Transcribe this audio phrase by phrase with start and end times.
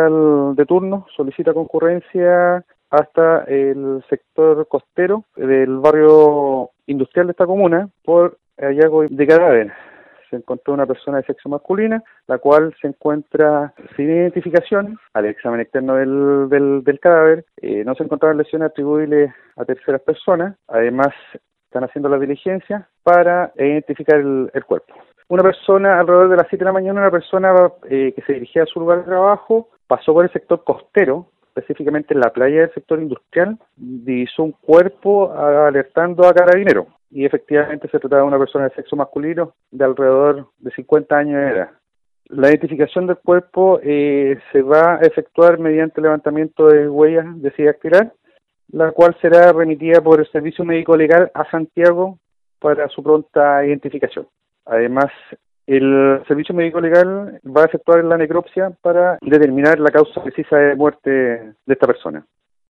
[0.00, 8.38] de turno solicita concurrencia hasta el sector costero del barrio industrial de esta comuna por
[8.58, 9.72] hallazgo de cadáver.
[10.30, 14.98] Se encontró una persona de sexo masculina, la cual se encuentra sin identificación.
[15.14, 20.56] Al examen externo del, del, cadáver eh, no se encontraron lesiones atribuibles a terceras personas.
[20.66, 21.14] Además,
[21.66, 24.94] están haciendo la diligencia para identificar el, cuerpo.
[25.28, 27.52] Una persona, alrededor de las 7 de la mañana, una persona
[27.90, 32.14] eh, que se dirigía a su lugar de trabajo, pasó por el sector costero, específicamente
[32.14, 37.98] en la playa del sector industrial, divisó un cuerpo alertando a carabinero y efectivamente se
[37.98, 41.70] trataba de una persona de sexo masculino de alrededor de 50 años de edad.
[42.28, 48.12] La identificación del cuerpo eh, se va a efectuar mediante levantamiento de huellas de dactilar,
[48.72, 52.18] la cual será remitida por el Servicio Médico Legal a Santiago
[52.58, 54.26] para su pronta identificación.
[54.66, 55.10] Además,
[55.66, 60.76] el Servicio Médico Legal va a efectuar la necropsia para determinar la causa precisa de
[60.76, 62.24] muerte de esta persona.